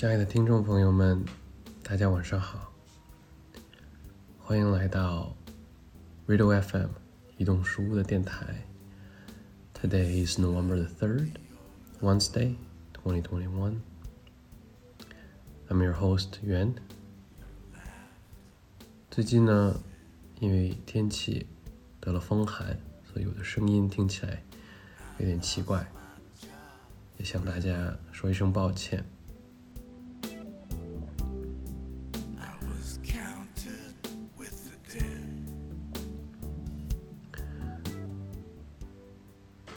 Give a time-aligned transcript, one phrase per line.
[0.00, 1.22] 亲爱的听众朋友们，
[1.82, 2.72] 大家晚上好，
[4.38, 5.36] 欢迎来到
[6.26, 6.88] Radio FM
[7.36, 8.66] 移动书屋的电台。
[9.74, 11.32] Today is November the third,
[12.00, 12.54] Wednesday,
[13.04, 13.74] 2021.
[15.68, 16.76] I'm your host Yuan.。
[19.10, 19.78] 最近呢，
[20.38, 21.46] 因为天气
[22.00, 24.42] 得了风寒，所以我的声音听起来
[25.18, 25.86] 有点奇怪，
[27.18, 29.04] 也向大家说一声抱歉。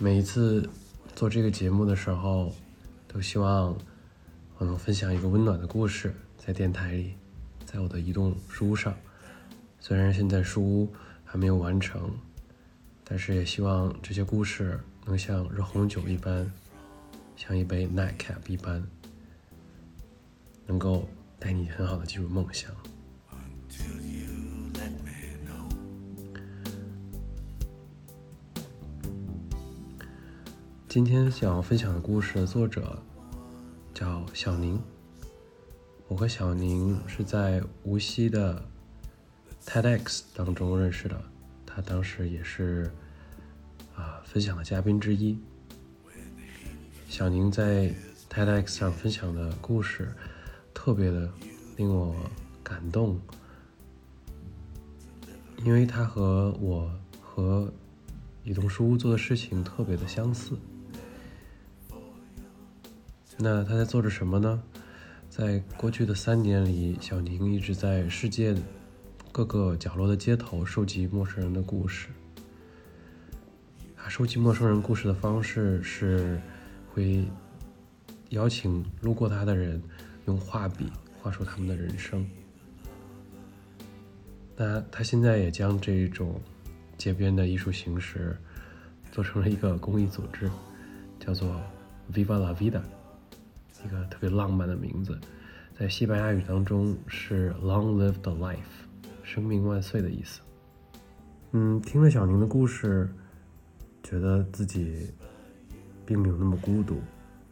[0.03, 0.69] 每一次
[1.15, 2.53] 做这个节目的时候，
[3.07, 3.73] 都希望
[4.57, 7.13] 我能分享一个温暖的故事，在电台里，
[7.65, 8.93] 在我的移动书屋上。
[9.79, 10.93] 虽然现在书屋
[11.23, 12.11] 还没有完成，
[13.05, 16.51] 但是也希望这些故事能像热红酒一般，
[17.37, 18.85] 像一杯 nightcap 一般，
[20.65, 21.07] 能够
[21.39, 22.69] 带你很好的进入梦乡。
[30.93, 33.01] 今天想要分享的故事的作者
[33.95, 34.79] 叫小宁。
[36.07, 38.63] 我和小宁是在无锡的
[39.65, 41.19] TEDx 当中认识的，
[41.65, 42.91] 他当时也是
[43.95, 45.35] 啊分享的嘉宾之一。
[47.09, 47.91] 小宁在
[48.29, 50.13] TEDx 上分享的故事
[50.75, 51.27] 特别的
[51.75, 52.15] 令我
[52.61, 53.19] 感动，
[55.65, 56.87] 因为他和我
[57.19, 57.73] 和
[58.43, 60.55] 移动书屋做的事情特别的相似。
[63.37, 64.61] 那他在做着什么呢？
[65.29, 68.55] 在过去的三年里，小宁一直在世界
[69.31, 72.09] 各个角落的街头收集陌生人的故事。
[73.97, 76.39] 他收集陌生人故事的方式是
[76.93, 77.25] 会
[78.29, 79.81] 邀请路过他的人
[80.25, 82.23] 用画笔画出他们的人生。
[84.55, 86.39] 那他现在也将这种
[86.95, 88.37] 街边的艺术形式
[89.11, 90.51] 做成了一个公益组织，
[91.19, 91.59] 叫做
[92.13, 92.81] Viva la Vida。
[93.85, 95.19] 一个特别浪漫的名字，
[95.77, 98.57] 在西班牙语当中是 “Long live the life”，
[99.23, 100.41] 生命万岁的意思。
[101.51, 103.09] 嗯，听了小宁的故事，
[104.01, 105.11] 觉得自己
[106.05, 107.01] 并没有那么孤独。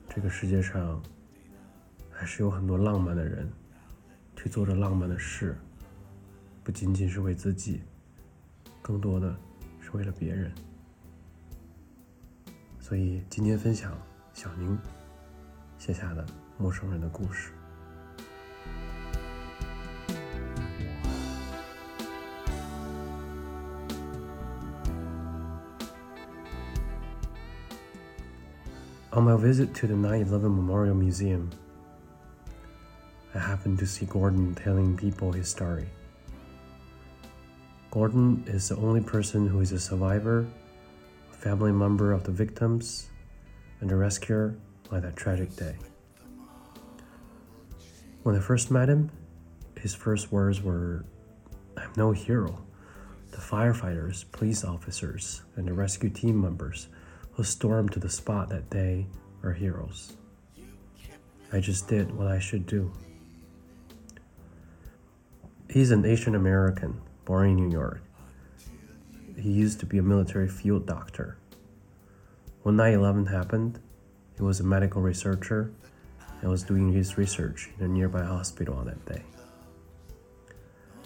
[0.09, 1.01] 这个世界上
[2.09, 3.49] 还是有很多浪漫的人，
[4.35, 5.57] 去做着浪漫的事，
[6.63, 7.81] 不仅仅是为自己，
[8.81, 9.35] 更多的
[9.79, 10.51] 是为了别人。
[12.79, 13.97] 所以今天分享
[14.33, 14.77] 小宁。
[15.81, 16.23] 写下的
[16.59, 17.49] 陌生人的故事。
[29.11, 31.49] On my visit to the 9 11 Memorial Museum,
[33.33, 35.87] I happened to see Gordon telling people his story.
[37.89, 40.45] Gordon is the only person who is a survivor,
[41.31, 43.09] a family member of the victims,
[43.81, 44.53] and a rescuer
[44.91, 45.75] by that tragic day.
[48.23, 49.09] When I first met him,
[49.79, 51.05] his first words were,
[51.77, 52.63] I'm no hero.
[53.31, 56.89] The firefighters, police officers, and the rescue team members
[57.31, 59.07] who stormed to the spot that day
[59.41, 60.17] are heroes.
[61.53, 62.91] I just did what I should do.
[65.69, 68.01] He's an Asian American born in New York.
[69.37, 71.37] He used to be a military field doctor.
[72.63, 73.79] When 9 11 happened,
[74.35, 75.71] he was a medical researcher
[76.41, 79.23] and was doing his research in a nearby hospital on that day.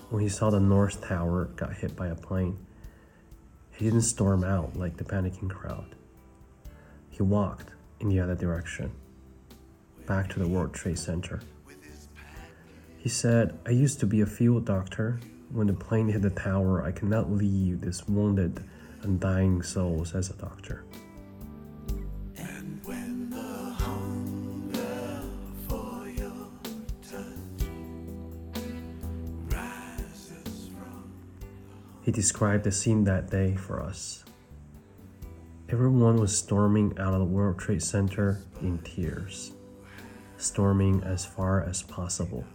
[0.10, 2.58] When he saw the North Tower got hit by a plane,
[3.72, 5.96] he didn't storm out like the panicking crowd.
[7.10, 7.70] He walked
[8.00, 8.92] in the other direction,
[10.06, 11.42] back to the World Trade Center.
[12.98, 15.20] He said, I used to be a field doctor.
[15.52, 18.64] When the plane hit the tower, I cannot leave these wounded
[19.04, 20.84] and dying souls as a doctor.
[32.06, 34.24] He described the scene that day for us.
[35.70, 39.54] Everyone was storming out of the World Trade Center in tears,
[40.38, 42.46] storming as far as possible.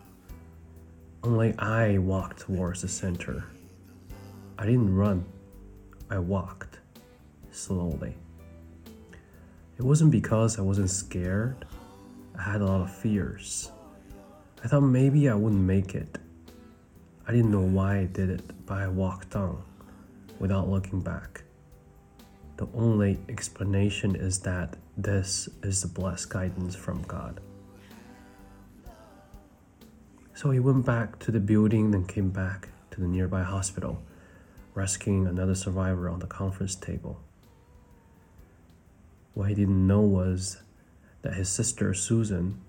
[1.24, 3.44] Only I walked towards the center.
[4.56, 5.24] I didn't run,
[6.08, 6.78] I walked
[7.50, 8.14] slowly.
[9.78, 11.66] It wasn't because I wasn't scared,
[12.38, 13.72] I had a lot of fears.
[14.62, 16.18] I thought maybe I wouldn't make it.
[17.30, 19.62] I didn't know why I did it, but I walked on
[20.40, 21.44] without looking back.
[22.56, 27.38] The only explanation is that this is the blessed guidance from God.
[30.34, 34.02] So he went back to the building and came back to the nearby hospital,
[34.74, 37.20] rescuing another survivor on the conference table.
[39.34, 40.62] What he didn't know was
[41.22, 42.60] that his sister Susan,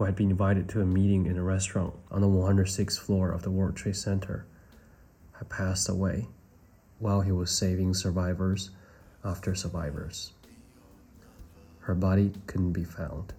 [0.00, 3.42] who had been invited to a meeting in a restaurant on the 106th floor of
[3.42, 4.46] the World Trade Center,
[5.32, 6.26] had passed away
[6.98, 8.70] while he was saving survivors
[9.22, 10.32] after survivors.
[11.80, 13.34] Her body couldn't be found.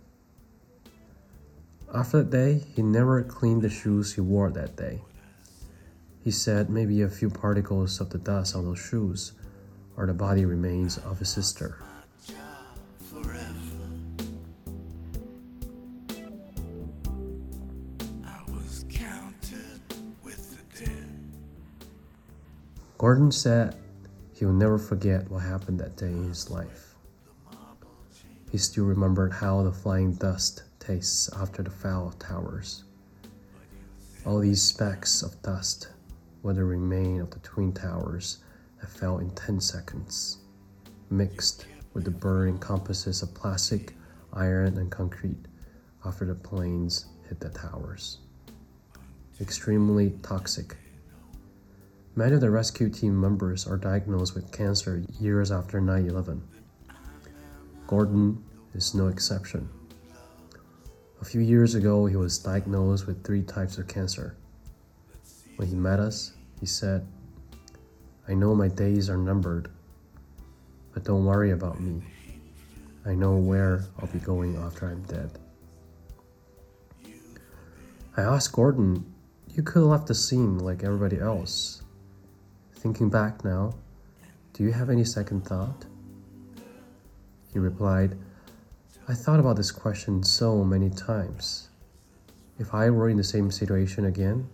[1.91, 5.01] After that day, he never cleaned the shoes he wore that day.
[6.23, 9.31] He said maybe a few particles of the dust on those shoes
[9.97, 11.79] are the body remains of his sister.
[23.01, 23.77] Gordon said
[24.31, 26.93] he will never forget what happened that day in his life.
[28.51, 32.83] He still remembered how the flying dust tastes after the fall of towers.
[34.23, 35.87] All these specks of dust
[36.43, 38.37] were the remain of the twin towers
[38.79, 40.37] that fell in 10 seconds,
[41.09, 41.65] mixed
[41.95, 43.95] with the burning composites of plastic,
[44.31, 45.47] iron, and concrete
[46.05, 48.19] after the planes hit the towers.
[49.39, 50.77] Extremely toxic
[52.13, 56.43] Many of the rescue team members are diagnosed with cancer years after 9 11.
[57.87, 58.43] Gordon
[58.73, 59.69] is no exception.
[61.21, 64.35] A few years ago, he was diagnosed with three types of cancer.
[65.55, 67.07] When he met us, he said,
[68.27, 69.69] I know my days are numbered,
[70.93, 72.01] but don't worry about me.
[73.05, 75.31] I know where I'll be going after I'm dead.
[78.17, 79.05] I asked Gordon,
[79.55, 81.80] You could have left the scene like everybody else.
[82.81, 83.75] Thinking back now,
[84.53, 85.85] do you have any second thought?
[87.53, 88.17] He replied,
[89.07, 91.69] I thought about this question so many times.
[92.57, 94.49] If I were in the same situation again,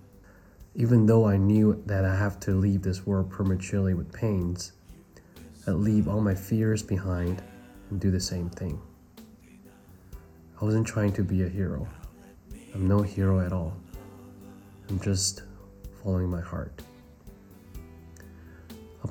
[0.76, 4.74] even though I knew that I have to leave this world prematurely with pains,
[5.66, 7.42] I'd leave all my fears behind
[7.90, 8.82] and do the same thing.
[10.62, 11.88] I wasn't trying to be a hero.
[12.76, 13.78] I'm no hero at all.
[14.90, 15.44] I'm just
[16.04, 16.82] following my heart.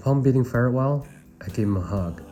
[0.07, 1.05] Upon bidding farewell,
[1.41, 2.23] I gave him a hug.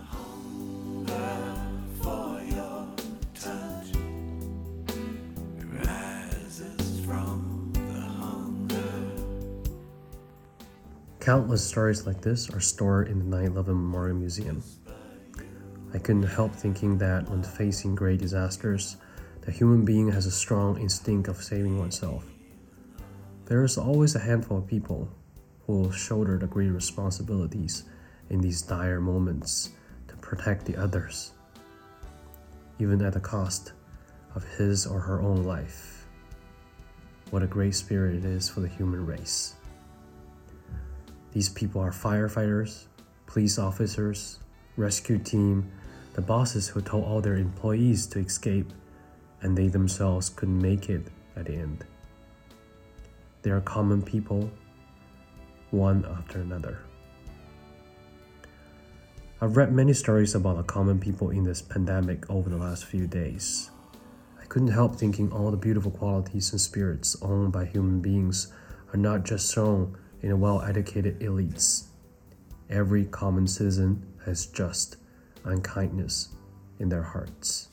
[11.19, 14.63] Countless stories like this are stored in the 9 11 Memorial Museum.
[15.93, 18.99] I couldn't help thinking that when facing great disasters,
[19.41, 22.25] the human being has a strong instinct of saving oneself.
[23.47, 25.09] There is always a handful of people
[25.67, 27.85] will shoulder the great responsibilities
[28.31, 29.71] in these dire moments
[30.09, 31.33] to protect the others,
[32.79, 33.73] even at the cost
[34.35, 36.07] of his or her own life.
[37.31, 39.55] What a great spirit it is for the human race.
[41.33, 42.85] These people are firefighters,
[43.27, 44.39] police officers,
[44.77, 45.71] rescue team,
[46.15, 48.73] the bosses who told all their employees to escape
[49.43, 51.85] and they themselves couldn't make it at the end.
[53.43, 54.51] They are common people
[55.75, 56.79] one after another.
[59.41, 63.07] I've read many stories about the common people in this pandemic over the last few
[63.07, 63.71] days.
[64.41, 68.53] I couldn't help thinking all the beautiful qualities and spirits owned by human beings
[68.93, 71.85] are not just shown in well educated elites.
[72.71, 74.97] Every common citizen has just
[75.45, 76.29] unkindness
[76.79, 77.69] in their hearts.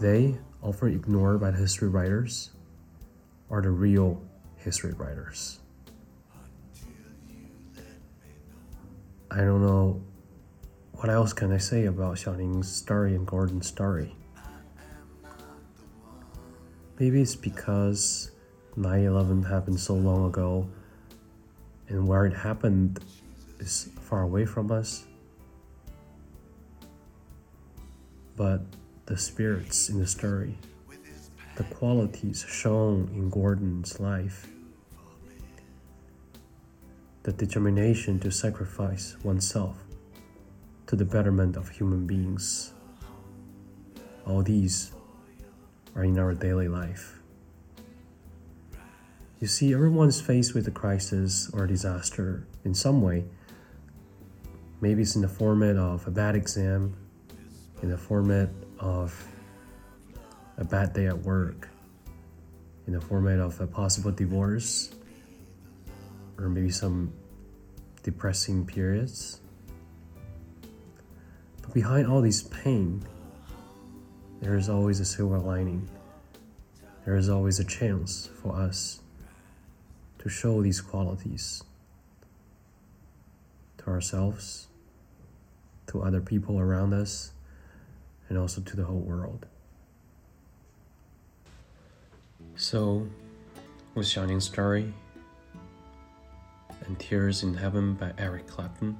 [0.00, 2.50] They, often ignored by the history writers,
[3.50, 4.20] are the real
[4.56, 5.60] history writers.
[9.34, 9.98] I don't know
[10.92, 14.14] what else can I say about Xiaoning's story and Gordon's story.
[16.98, 18.30] Maybe it's because
[18.76, 20.68] 9 11 happened so long ago
[21.88, 23.00] and where it happened
[23.58, 25.06] is far away from us.
[28.36, 28.60] But
[29.06, 30.58] the spirits in the story,
[31.56, 34.46] the qualities shown in Gordon's life,
[37.22, 39.76] the determination to sacrifice oneself
[40.86, 42.72] to the betterment of human beings.
[44.26, 44.92] All these
[45.94, 47.20] are in our daily life.
[49.38, 53.24] You see, everyone's faced with a crisis or a disaster in some way.
[54.80, 56.96] Maybe it's in the format of a bad exam,
[57.82, 59.28] in the format of
[60.58, 61.68] a bad day at work,
[62.86, 64.90] in the format of a possible divorce,
[66.42, 67.12] or maybe some
[68.02, 69.40] depressing periods.
[71.62, 73.04] But behind all this pain,
[74.40, 75.88] there is always a silver lining.
[77.04, 79.00] there is always a chance for us
[80.18, 81.62] to show these qualities
[83.78, 84.68] to ourselves,
[85.88, 87.32] to other people around us,
[88.28, 89.46] and also to the whole world.
[92.54, 93.08] So,
[93.94, 94.94] with Xiaoning's story
[96.92, 98.98] and Tears in Heaven by Eric Clapton,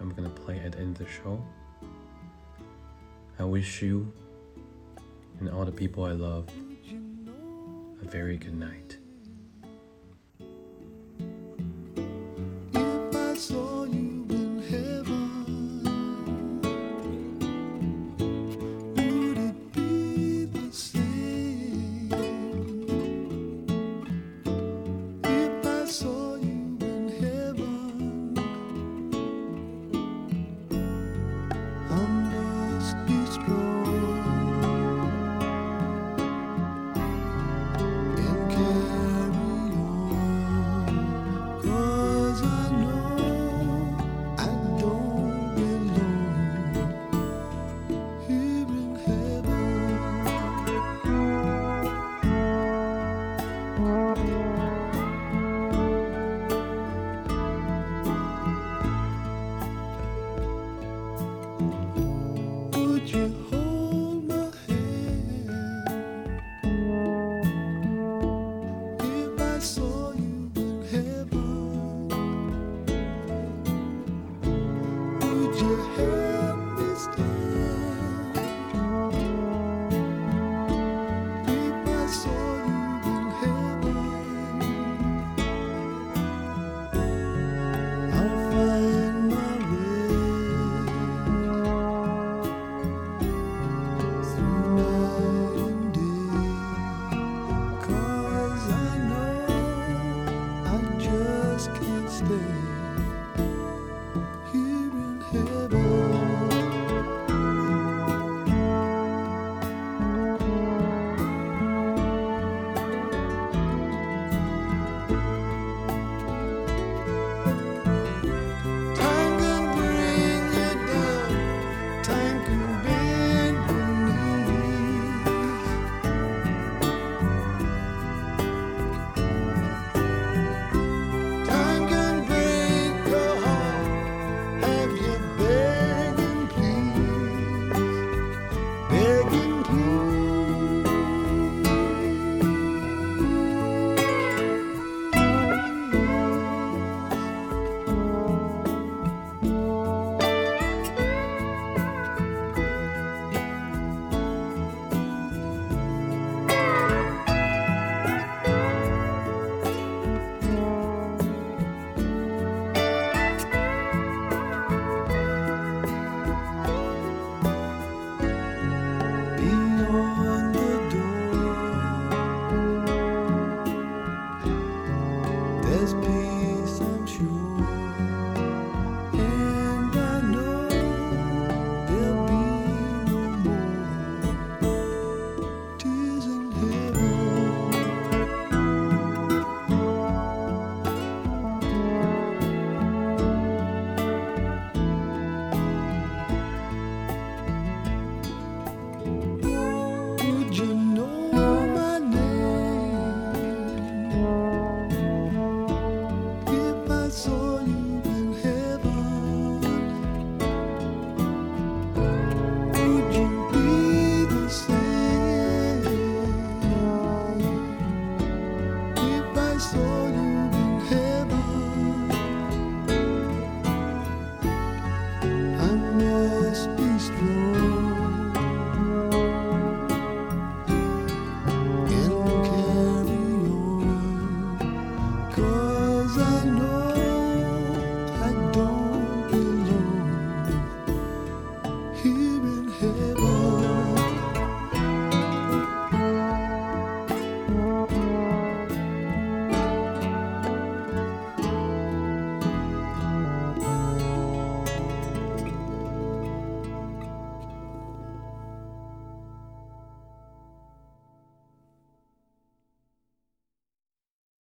[0.00, 1.44] I'm gonna play at the end of the show.
[3.38, 4.10] I wish you
[5.38, 6.48] and all the people I love
[8.00, 8.96] a very good night.